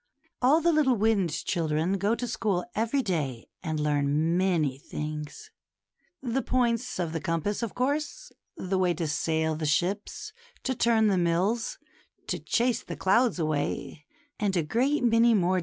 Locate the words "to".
2.15-2.27, 8.95-9.05, 10.63-10.73, 12.25-12.39